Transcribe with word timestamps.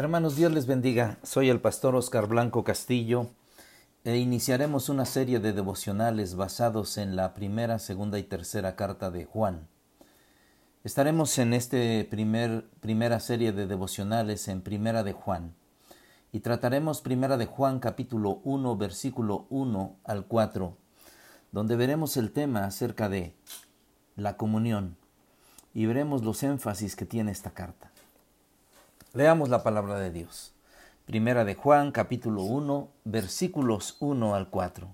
Hermanos, 0.00 0.34
Dios 0.34 0.50
les 0.50 0.66
bendiga. 0.66 1.18
Soy 1.22 1.50
el 1.50 1.60
pastor 1.60 1.94
Oscar 1.94 2.26
Blanco 2.26 2.64
Castillo 2.64 3.26
e 4.02 4.16
iniciaremos 4.16 4.88
una 4.88 5.04
serie 5.04 5.40
de 5.40 5.52
devocionales 5.52 6.36
basados 6.36 6.96
en 6.96 7.16
la 7.16 7.34
primera, 7.34 7.78
segunda 7.78 8.18
y 8.18 8.22
tercera 8.22 8.76
carta 8.76 9.10
de 9.10 9.26
Juan. 9.26 9.68
Estaremos 10.84 11.36
en 11.36 11.52
este 11.52 12.02
primer 12.10 12.64
primera 12.80 13.20
serie 13.20 13.52
de 13.52 13.66
devocionales 13.66 14.48
en 14.48 14.62
Primera 14.62 15.02
de 15.02 15.12
Juan 15.12 15.54
y 16.32 16.40
trataremos 16.40 17.02
Primera 17.02 17.36
de 17.36 17.44
Juan 17.44 17.78
capítulo 17.78 18.40
1 18.44 18.78
versículo 18.78 19.48
1 19.50 19.96
al 20.04 20.24
4, 20.24 20.78
donde 21.52 21.76
veremos 21.76 22.16
el 22.16 22.32
tema 22.32 22.64
acerca 22.64 23.10
de 23.10 23.34
la 24.16 24.38
comunión 24.38 24.96
y 25.74 25.84
veremos 25.84 26.24
los 26.24 26.42
énfasis 26.42 26.96
que 26.96 27.04
tiene 27.04 27.32
esta 27.32 27.50
carta. 27.50 27.90
Leamos 29.12 29.48
la 29.48 29.64
palabra 29.64 29.98
de 29.98 30.12
Dios. 30.12 30.52
Primera 31.04 31.44
de 31.44 31.56
Juan, 31.56 31.90
capítulo 31.90 32.44
1, 32.44 32.90
versículos 33.02 33.96
1 33.98 34.36
al 34.36 34.50
4. 34.50 34.86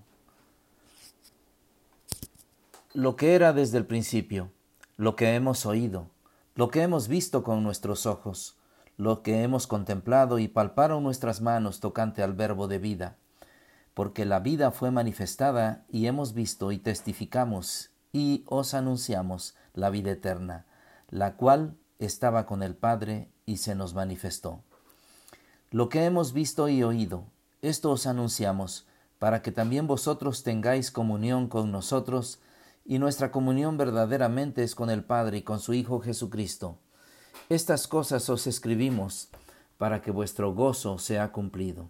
Lo 2.95 3.15
que 3.15 3.35
era 3.35 3.53
desde 3.53 3.77
el 3.77 3.85
principio, 3.85 4.49
lo 4.95 5.15
que 5.15 5.35
hemos 5.35 5.67
oído, 5.67 6.07
lo 6.55 6.71
que 6.71 6.81
hemos 6.81 7.07
visto 7.07 7.43
con 7.43 7.61
nuestros 7.61 8.07
ojos, 8.07 8.57
lo 8.97 9.21
que 9.21 9.43
hemos 9.43 9.67
contemplado 9.67 10.39
y 10.39 10.47
palparon 10.47 11.03
nuestras 11.03 11.39
manos 11.39 11.79
tocante 11.79 12.23
al 12.23 12.33
verbo 12.33 12.67
de 12.67 12.79
vida, 12.79 13.17
porque 13.93 14.25
la 14.25 14.39
vida 14.39 14.71
fue 14.71 14.89
manifestada 14.89 15.85
y 15.89 16.07
hemos 16.07 16.33
visto 16.33 16.71
y 16.71 16.79
testificamos 16.79 17.91
y 18.11 18.45
os 18.47 18.73
anunciamos 18.73 19.55
la 19.75 19.91
vida 19.91 20.09
eterna, 20.09 20.65
la 21.11 21.35
cual 21.35 21.75
estaba 21.99 22.47
con 22.47 22.63
el 22.63 22.73
Padre 22.73 23.29
y 23.47 23.57
se 23.57 23.73
nos 23.73 23.95
manifestó. 23.95 24.61
Lo 25.71 25.89
que 25.89 26.05
hemos 26.05 26.33
visto 26.33 26.69
y 26.69 26.83
oído, 26.83 27.23
esto 27.63 27.89
os 27.89 28.05
anunciamos, 28.05 28.85
para 29.17 29.41
que 29.41 29.51
también 29.51 29.87
vosotros 29.87 30.43
tengáis 30.43 30.91
comunión 30.91 31.47
con 31.47 31.71
nosotros, 31.71 32.39
y 32.85 32.99
nuestra 32.99 33.31
comunión 33.31 33.77
verdaderamente 33.77 34.63
es 34.63 34.75
con 34.75 34.91
el 34.91 35.03
Padre 35.03 35.37
y 35.37 35.41
con 35.41 35.59
su 35.59 35.73
Hijo 35.73 35.99
Jesucristo. 35.99 36.77
Estas 37.49 37.87
cosas 37.87 38.29
os 38.29 38.45
escribimos, 38.45 39.29
para 39.77 40.01
que 40.01 40.11
vuestro 40.11 40.53
gozo 40.53 40.99
sea 40.99 41.31
cumplido. 41.31 41.89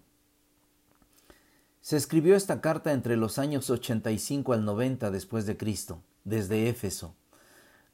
Se 1.80 1.96
escribió 1.96 2.36
esta 2.36 2.60
carta 2.60 2.92
entre 2.92 3.16
los 3.16 3.38
años 3.38 3.68
85 3.68 4.52
al 4.52 4.64
90 4.64 5.10
después 5.10 5.46
de 5.46 5.56
Cristo, 5.56 6.02
desde 6.24 6.68
Éfeso 6.68 7.14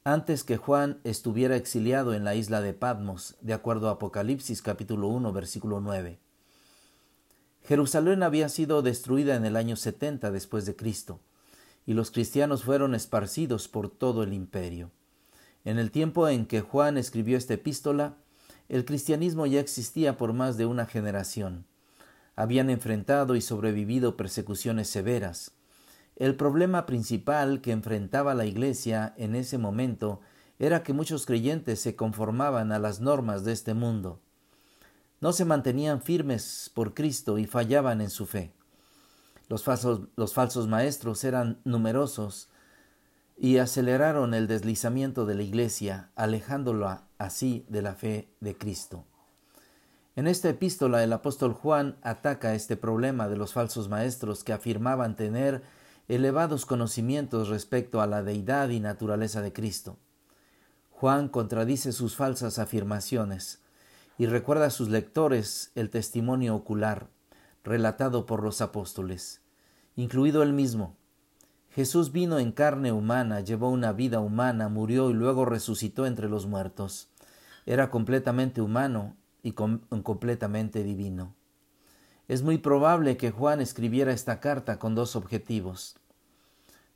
antes 0.06 0.44
que 0.44 0.58
Juan 0.58 1.00
estuviera 1.02 1.56
exiliado 1.56 2.12
en 2.12 2.24
la 2.24 2.34
isla 2.34 2.60
de 2.60 2.74
Patmos, 2.74 3.36
de 3.40 3.54
acuerdo 3.54 3.88
a 3.88 3.92
Apocalipsis 3.92 4.60
capítulo 4.60 5.08
1 5.08 5.32
versículo 5.32 5.80
9. 5.80 6.18
Jerusalén 7.62 8.22
había 8.22 8.50
sido 8.50 8.82
destruida 8.82 9.34
en 9.34 9.46
el 9.46 9.56
año 9.56 9.76
70 9.76 10.30
después 10.30 10.66
de 10.66 10.76
Cristo, 10.76 11.20
y 11.86 11.94
los 11.94 12.10
cristianos 12.10 12.64
fueron 12.64 12.94
esparcidos 12.94 13.66
por 13.66 13.88
todo 13.88 14.22
el 14.22 14.34
imperio. 14.34 14.90
En 15.64 15.78
el 15.78 15.90
tiempo 15.90 16.28
en 16.28 16.44
que 16.44 16.60
Juan 16.60 16.98
escribió 16.98 17.38
esta 17.38 17.54
epístola, 17.54 18.16
el 18.68 18.84
cristianismo 18.84 19.46
ya 19.46 19.60
existía 19.60 20.18
por 20.18 20.34
más 20.34 20.58
de 20.58 20.66
una 20.66 20.84
generación. 20.84 21.64
Habían 22.36 22.68
enfrentado 22.68 23.36
y 23.36 23.40
sobrevivido 23.40 24.18
persecuciones 24.18 24.90
severas, 24.90 25.52
el 26.16 26.36
problema 26.36 26.86
principal 26.86 27.60
que 27.60 27.72
enfrentaba 27.72 28.34
la 28.34 28.46
Iglesia 28.46 29.14
en 29.16 29.34
ese 29.34 29.58
momento 29.58 30.20
era 30.58 30.82
que 30.82 30.92
muchos 30.92 31.26
creyentes 31.26 31.80
se 31.80 31.96
conformaban 31.96 32.70
a 32.72 32.78
las 32.78 33.00
normas 33.00 33.44
de 33.44 33.52
este 33.52 33.74
mundo. 33.74 34.20
No 35.20 35.32
se 35.32 35.44
mantenían 35.44 36.02
firmes 36.02 36.70
por 36.74 36.94
Cristo 36.94 37.38
y 37.38 37.46
fallaban 37.46 38.00
en 38.00 38.10
su 38.10 38.26
fe. 38.26 38.52
Los 39.48 39.64
falsos, 39.64 40.68
maestros 40.68 41.24
eran 41.24 41.60
numerosos 41.64 42.48
y 43.36 43.58
aceleraron 43.58 44.32
el 44.32 44.46
deslizamiento 44.46 45.26
de 45.26 45.34
la 45.34 45.42
Iglesia, 45.42 46.10
alejándola 46.14 47.08
así 47.18 47.66
de 47.68 47.82
la 47.82 47.94
fe 47.94 48.28
de 48.40 48.56
Cristo. 48.56 49.04
En 50.16 50.28
esta 50.28 50.48
epístola 50.48 51.02
el 51.02 51.12
apóstol 51.12 51.52
Juan 51.52 51.96
ataca 52.02 52.54
este 52.54 52.76
problema 52.76 53.28
de 53.28 53.36
los 53.36 53.52
falsos 53.52 53.88
maestros 53.88 54.44
que 54.44 54.52
afirmaban 54.52 55.16
tener 55.16 55.62
elevados 56.08 56.66
conocimientos 56.66 57.48
respecto 57.48 58.00
a 58.00 58.06
la 58.06 58.22
deidad 58.22 58.68
y 58.68 58.80
naturaleza 58.80 59.40
de 59.42 59.52
Cristo. 59.52 59.98
Juan 60.90 61.28
contradice 61.28 61.92
sus 61.92 62.16
falsas 62.16 62.58
afirmaciones 62.58 63.60
y 64.18 64.26
recuerda 64.26 64.66
a 64.66 64.70
sus 64.70 64.88
lectores 64.88 65.72
el 65.74 65.90
testimonio 65.90 66.54
ocular 66.54 67.08
relatado 67.64 68.26
por 68.26 68.42
los 68.42 68.60
apóstoles, 68.60 69.40
incluido 69.96 70.42
él 70.42 70.52
mismo. 70.52 70.96
Jesús 71.70 72.12
vino 72.12 72.38
en 72.38 72.52
carne 72.52 72.92
humana, 72.92 73.40
llevó 73.40 73.70
una 73.70 73.92
vida 73.92 74.20
humana, 74.20 74.68
murió 74.68 75.10
y 75.10 75.14
luego 75.14 75.44
resucitó 75.44 76.06
entre 76.06 76.28
los 76.28 76.46
muertos. 76.46 77.08
Era 77.66 77.90
completamente 77.90 78.60
humano 78.60 79.16
y 79.42 79.52
completamente 79.52 80.84
divino. 80.84 81.34
Es 82.26 82.42
muy 82.42 82.56
probable 82.56 83.18
que 83.18 83.30
Juan 83.30 83.60
escribiera 83.60 84.12
esta 84.12 84.40
carta 84.40 84.78
con 84.78 84.94
dos 84.94 85.14
objetivos. 85.14 85.96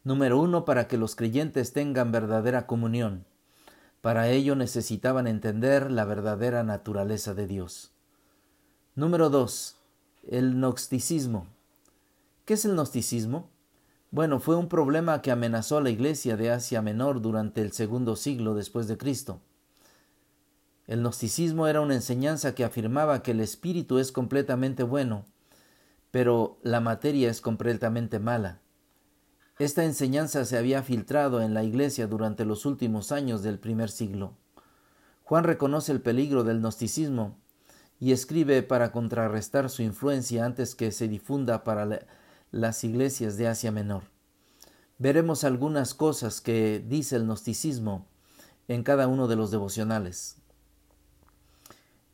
Número 0.03 0.41
uno, 0.41 0.65
para 0.65 0.89
que 0.89 0.97
los 0.97 1.17
creyentes 1.17 1.75
tengan 1.75 2.13
verdadera 2.13 2.67
comunión. 2.67 3.27
Para 4.01 4.29
ello 4.31 4.57
necesitaban 4.57 5.27
entender 5.27 5.91
la 5.91 6.07
verdadera 6.07 6.63
naturaleza 6.63 7.35
de 7.35 7.47
Dios. 7.47 7.93
Número 8.95 9.29
dos, 9.29 9.77
el 10.27 10.55
gnosticismo. 10.55 11.47
¿Qué 12.47 12.55
es 12.55 12.65
el 12.65 12.73
gnosticismo? 12.73 13.51
Bueno, 14.11 14.41
fue 14.41 14.57
un 14.57 14.71
problema 14.71 15.21
que 15.21 15.31
amenazó 15.31 15.77
a 15.77 15.83
la 15.83 15.91
iglesia 15.91 16.39
de 16.39 16.51
Asia 16.51 16.81
Menor 16.81 17.21
durante 17.21 17.61
el 17.61 17.73
segundo 17.73 18.17
siglo 18.17 18.55
después 18.55 18.89
de 18.89 18.97
Cristo. 18.97 19.43
El 20.89 21.03
gnosticismo 21.03 21.67
era 21.67 21.83
una 21.83 21.95
enseñanza 21.95 22.55
que 22.55 22.65
afirmaba 22.65 23.23
que 23.23 23.33
el 23.33 23.41
espíritu 23.41 23.99
es 23.99 24.11
completamente 24.11 24.83
bueno, 24.83 25.27
pero 26.11 26.59
la 26.63 26.81
materia 26.81 27.29
es 27.29 27.43
completamente 27.43 28.19
mala. 28.19 28.63
Esta 29.59 29.85
enseñanza 29.85 30.47
se 30.47 30.57
había 30.57 30.83
filtrado 30.83 31.43
en 31.43 31.53
la 31.53 31.63
Iglesia 31.63 32.07
durante 32.07 32.47
los 32.47 32.65
últimos 32.65 33.13
años 33.13 33.43
del 33.43 33.59
primer 33.59 33.91
siglo. 33.91 34.33
Juan 35.25 35.45
reconoce 35.45 35.93
el 35.93 36.01
peligro 36.01 36.43
del 36.43 36.61
gnosticismo 36.61 37.37
y 38.01 38.13
escribe 38.13 38.63
para 38.63 38.91
contrarrestar 38.91 39.69
su 39.69 39.83
influencia 39.83 40.47
antes 40.47 40.75
que 40.75 40.91
se 40.91 41.07
difunda 41.07 41.65
para 41.65 42.07
las 42.51 42.83
iglesias 42.83 43.37
de 43.37 43.49
Asia 43.49 43.71
Menor. 43.71 44.05
Veremos 44.97 45.45
algunas 45.45 45.93
cosas 45.93 46.41
que 46.41 46.83
dice 46.83 47.17
el 47.17 47.25
gnosticismo 47.25 48.07
en 48.69 48.83
cada 48.85 49.07
uno 49.07 49.29
de 49.29 49.37
los 49.37 49.51
devocionales. 49.51 50.39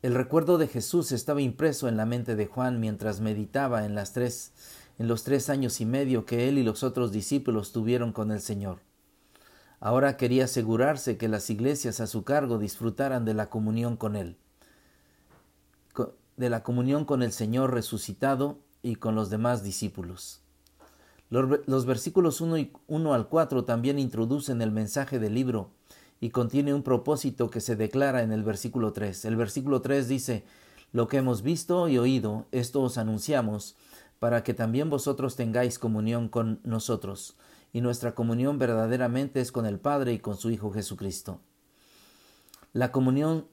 El 0.05 0.13
recuerdo 0.13 0.59
de 0.59 0.67
Jesús 0.67 1.11
estaba 1.11 1.41
impreso 1.41 1.87
en 1.87 1.97
la 1.97 2.05
mente 2.05 2.35
de 2.35 2.45
Juan 2.45 2.79
mientras 2.79 3.21
meditaba 3.21 3.85
en, 3.85 3.95
las 3.95 4.13
tres, 4.13 4.51
en 4.99 5.07
los 5.07 5.23
tres 5.23 5.49
años 5.49 5.81
y 5.81 5.85
medio 5.87 6.27
que 6.27 6.47
él 6.47 6.59
y 6.59 6.63
los 6.63 6.83
otros 6.83 7.11
discípulos 7.11 7.71
tuvieron 7.71 8.11
con 8.11 8.29
el 8.29 8.39
Señor. 8.39 8.81
Ahora 9.79 10.15
quería 10.15 10.43
asegurarse 10.43 11.17
que 11.17 11.27
las 11.27 11.49
iglesias 11.49 12.01
a 12.01 12.05
su 12.05 12.23
cargo 12.23 12.59
disfrutaran 12.59 13.25
de 13.25 13.33
la 13.33 13.49
comunión 13.49 13.97
con 13.97 14.15
Él, 14.15 14.37
de 16.37 16.49
la 16.51 16.61
comunión 16.61 17.05
con 17.05 17.23
el 17.23 17.31
Señor 17.31 17.73
resucitado 17.73 18.59
y 18.83 18.97
con 18.97 19.15
los 19.15 19.31
demás 19.31 19.63
discípulos. 19.63 20.43
Los, 21.31 21.87
versículos 21.87 22.41
1, 22.41 22.59
y 22.59 22.71
1 22.85 23.13
al 23.15 23.27
4 23.27 23.65
también 23.65 23.97
introducen 23.97 24.61
el 24.61 24.71
mensaje 24.71 25.17
del 25.17 25.33
libro 25.33 25.71
y 26.19 26.29
contiene 26.29 26.73
un 26.73 26.83
propósito 26.83 27.49
que 27.49 27.61
se 27.61 27.75
declara 27.75 28.23
en 28.23 28.31
el 28.31 28.43
versículo 28.43 28.93
3. 28.93 29.25
El 29.25 29.35
versículo 29.35 29.81
3 29.81 30.07
dice, 30.07 30.43
Lo 30.91 31.07
que 31.07 31.17
hemos 31.17 31.41
visto 31.41 31.87
y 31.87 31.97
oído, 31.97 32.45
esto 32.51 32.81
os 32.81 32.97
anunciamos, 32.97 33.75
para 34.19 34.43
que 34.43 34.53
también 34.53 34.89
vosotros 34.89 35.35
tengáis 35.35 35.77
comunión 35.77 36.29
con 36.29 36.59
nosotros, 36.63 37.35
y 37.73 37.81
nuestra 37.81 38.15
comunión 38.15 38.57
verdaderamente 38.57 39.41
es 39.41 39.51
con 39.51 39.65
el 39.65 39.79
Padre 39.79 40.13
y 40.13 40.19
con 40.19 40.37
su 40.37 40.49
Hijo 40.49 40.71
Jesucristo. 40.71 41.41
La 42.71 42.91
comunión 42.91 43.47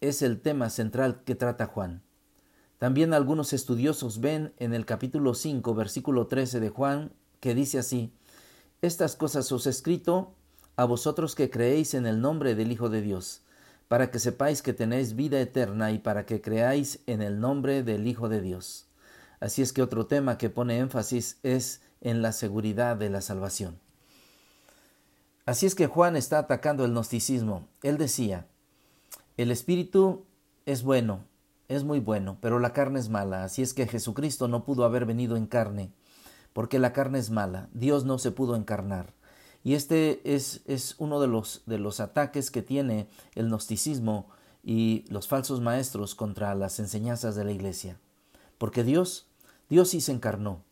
es 0.00 0.22
el 0.22 0.40
tema 0.40 0.70
central 0.70 1.22
que 1.24 1.34
trata 1.34 1.66
Juan. 1.66 2.02
También 2.78 3.12
algunos 3.12 3.52
estudiosos 3.52 4.20
ven 4.20 4.52
en 4.58 4.72
el 4.72 4.86
capítulo 4.86 5.34
5, 5.34 5.74
versículo 5.74 6.28
13 6.28 6.60
de 6.60 6.68
Juan, 6.68 7.12
que 7.40 7.54
dice 7.54 7.78
así, 7.78 8.12
Estas 8.82 9.16
cosas 9.16 9.50
os 9.50 9.66
he 9.66 9.70
escrito 9.70 10.34
a 10.78 10.84
vosotros 10.84 11.34
que 11.34 11.50
creéis 11.50 11.94
en 11.94 12.06
el 12.06 12.20
nombre 12.20 12.54
del 12.54 12.70
Hijo 12.70 12.88
de 12.88 13.02
Dios, 13.02 13.42
para 13.88 14.12
que 14.12 14.20
sepáis 14.20 14.62
que 14.62 14.72
tenéis 14.72 15.16
vida 15.16 15.40
eterna 15.40 15.90
y 15.90 15.98
para 15.98 16.24
que 16.24 16.40
creáis 16.40 17.00
en 17.08 17.20
el 17.20 17.40
nombre 17.40 17.82
del 17.82 18.06
Hijo 18.06 18.28
de 18.28 18.40
Dios. 18.40 18.86
Así 19.40 19.60
es 19.60 19.72
que 19.72 19.82
otro 19.82 20.06
tema 20.06 20.38
que 20.38 20.50
pone 20.50 20.78
énfasis 20.78 21.40
es 21.42 21.80
en 22.00 22.22
la 22.22 22.30
seguridad 22.30 22.94
de 22.94 23.10
la 23.10 23.22
salvación. 23.22 23.80
Así 25.46 25.66
es 25.66 25.74
que 25.74 25.88
Juan 25.88 26.14
está 26.14 26.38
atacando 26.38 26.84
el 26.84 26.92
gnosticismo. 26.92 27.66
Él 27.82 27.98
decía, 27.98 28.46
el 29.36 29.50
espíritu 29.50 30.26
es 30.64 30.84
bueno, 30.84 31.24
es 31.66 31.82
muy 31.82 31.98
bueno, 31.98 32.38
pero 32.40 32.60
la 32.60 32.72
carne 32.72 33.00
es 33.00 33.08
mala, 33.08 33.42
así 33.42 33.62
es 33.62 33.74
que 33.74 33.88
Jesucristo 33.88 34.46
no 34.46 34.64
pudo 34.64 34.84
haber 34.84 35.06
venido 35.06 35.36
en 35.36 35.48
carne, 35.48 35.90
porque 36.52 36.78
la 36.78 36.92
carne 36.92 37.18
es 37.18 37.30
mala, 37.30 37.68
Dios 37.72 38.04
no 38.04 38.20
se 38.20 38.30
pudo 38.30 38.54
encarnar. 38.54 39.17
Y 39.64 39.74
este 39.74 40.20
es, 40.24 40.62
es 40.66 40.94
uno 40.98 41.20
de 41.20 41.26
los, 41.26 41.62
de 41.66 41.78
los 41.78 42.00
ataques 42.00 42.50
que 42.50 42.62
tiene 42.62 43.08
el 43.34 43.48
gnosticismo 43.48 44.28
y 44.62 45.04
los 45.08 45.28
falsos 45.28 45.60
maestros 45.60 46.14
contra 46.14 46.54
las 46.54 46.78
enseñanzas 46.78 47.34
de 47.36 47.44
la 47.44 47.52
iglesia. 47.52 47.98
Porque 48.58 48.84
Dios, 48.84 49.26
Dios 49.68 49.90
sí 49.90 50.00
se 50.00 50.12
encarnó. 50.12 50.62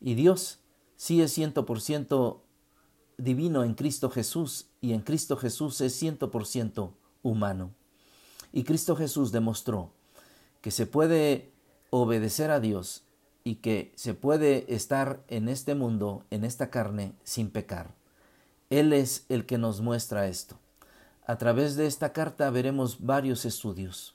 Y 0.00 0.14
Dios 0.14 0.58
sí 0.96 1.20
es 1.22 1.32
ciento 1.32 1.66
por 1.66 1.80
ciento 1.80 2.42
divino 3.18 3.64
en 3.64 3.74
Cristo 3.74 4.10
Jesús 4.10 4.66
y 4.80 4.92
en 4.92 5.00
Cristo 5.00 5.36
Jesús 5.36 5.80
es 5.80 5.94
ciento 5.94 6.30
por 6.30 6.46
ciento 6.46 6.94
humano. 7.22 7.72
Y 8.52 8.64
Cristo 8.64 8.96
Jesús 8.96 9.32
demostró 9.32 9.90
que 10.60 10.70
se 10.70 10.86
puede 10.86 11.52
obedecer 11.90 12.50
a 12.50 12.60
Dios 12.60 13.02
y 13.44 13.56
que 13.56 13.92
se 13.96 14.14
puede 14.14 14.74
estar 14.74 15.22
en 15.28 15.48
este 15.48 15.74
mundo, 15.74 16.24
en 16.30 16.44
esta 16.44 16.70
carne, 16.70 17.14
sin 17.22 17.50
pecar. 17.50 17.94
Él 18.70 18.92
es 18.92 19.24
el 19.28 19.46
que 19.46 19.58
nos 19.58 19.80
muestra 19.80 20.26
esto. 20.26 20.58
A 21.26 21.38
través 21.38 21.76
de 21.76 21.86
esta 21.86 22.12
carta 22.12 22.50
veremos 22.50 23.04
varios 23.04 23.44
estudios. 23.44 24.14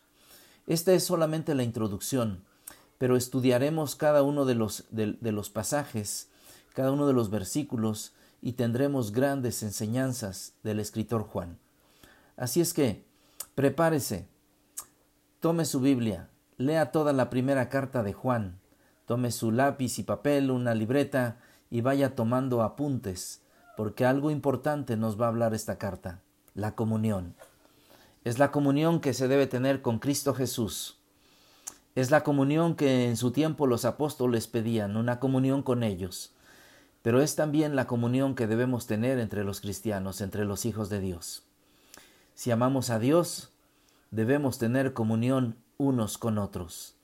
Esta 0.67 0.93
es 0.93 1.03
solamente 1.03 1.55
la 1.55 1.63
introducción, 1.63 2.43
pero 2.97 3.17
estudiaremos 3.17 3.95
cada 3.95 4.23
uno 4.23 4.45
de 4.45 4.55
los, 4.55 4.85
de, 4.91 5.17
los 5.31 5.49
pasajes, 5.49 6.29
cada 6.73 6.91
uno 6.91 7.07
de 7.07 7.13
los 7.13 7.29
versículos, 7.29 8.13
y 8.41 8.53
tendremos 8.53 9.11
grandes 9.11 9.63
enseñanzas 9.63 10.53
del 10.63 10.79
escritor 10.79 11.23
Juan. 11.23 11.57
Así 12.37 12.61
es 12.61 12.73
que, 12.73 13.05
prepárese, 13.55 14.27
tome 15.39 15.65
su 15.65 15.79
Biblia, 15.79 16.29
lea 16.57 16.91
toda 16.91 17.13
la 17.13 17.29
primera 17.29 17.69
carta 17.69 18.03
de 18.03 18.13
Juan, 18.13 18.59
tome 19.05 19.31
su 19.31 19.51
lápiz 19.51 19.99
y 19.99 20.03
papel, 20.03 20.51
una 20.51 20.73
libreta, 20.73 21.39
y 21.69 21.81
vaya 21.81 22.15
tomando 22.15 22.63
apuntes 22.63 23.41
porque 23.77 24.05
algo 24.05 24.31
importante 24.31 24.97
nos 24.97 25.19
va 25.19 25.25
a 25.25 25.29
hablar 25.29 25.53
esta 25.53 25.77
carta, 25.77 26.21
la 26.53 26.75
comunión. 26.75 27.35
Es 28.23 28.37
la 28.37 28.51
comunión 28.51 28.99
que 28.99 29.13
se 29.13 29.27
debe 29.27 29.47
tener 29.47 29.81
con 29.81 29.99
Cristo 29.99 30.33
Jesús. 30.33 30.99
Es 31.95 32.11
la 32.11 32.23
comunión 32.23 32.75
que 32.75 33.09
en 33.09 33.17
su 33.17 33.31
tiempo 33.31 33.67
los 33.67 33.83
apóstoles 33.83 34.47
pedían, 34.47 34.95
una 34.95 35.19
comunión 35.19 35.63
con 35.63 35.83
ellos. 35.83 36.33
Pero 37.01 37.21
es 37.21 37.35
también 37.35 37.75
la 37.75 37.87
comunión 37.87 38.35
que 38.35 38.47
debemos 38.47 38.85
tener 38.85 39.17
entre 39.19 39.43
los 39.43 39.59
cristianos, 39.59 40.21
entre 40.21 40.45
los 40.45 40.65
hijos 40.65 40.89
de 40.89 40.99
Dios. 40.99 41.43
Si 42.35 42.51
amamos 42.51 42.89
a 42.89 42.99
Dios, 42.99 43.51
debemos 44.11 44.57
tener 44.59 44.93
comunión 44.93 45.57
unos 45.77 46.17
con 46.17 46.37
otros. 46.37 46.95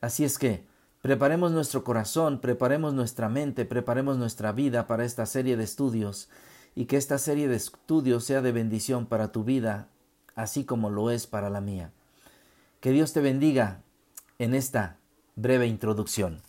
Así 0.00 0.24
es 0.24 0.38
que, 0.38 0.66
Preparemos 1.04 1.52
nuestro 1.52 1.84
corazón, 1.84 2.38
preparemos 2.40 2.94
nuestra 2.94 3.28
mente, 3.28 3.66
preparemos 3.66 4.16
nuestra 4.16 4.52
vida 4.52 4.86
para 4.86 5.04
esta 5.04 5.26
serie 5.26 5.54
de 5.54 5.62
estudios 5.62 6.30
y 6.74 6.86
que 6.86 6.96
esta 6.96 7.18
serie 7.18 7.46
de 7.46 7.56
estudios 7.56 8.24
sea 8.24 8.40
de 8.40 8.52
bendición 8.52 9.04
para 9.04 9.30
tu 9.30 9.44
vida, 9.44 9.88
así 10.34 10.64
como 10.64 10.88
lo 10.88 11.10
es 11.10 11.26
para 11.26 11.50
la 11.50 11.60
mía. 11.60 11.92
Que 12.80 12.90
Dios 12.90 13.12
te 13.12 13.20
bendiga 13.20 13.82
en 14.38 14.54
esta 14.54 14.96
breve 15.36 15.66
introducción. 15.66 16.40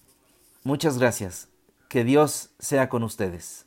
Muchas 0.63 0.99
gracias. 0.99 1.49
Que 1.89 2.05
Dios 2.05 2.51
sea 2.57 2.87
con 2.87 3.03
ustedes. 3.03 3.63